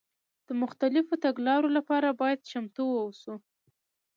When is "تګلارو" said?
1.25-1.67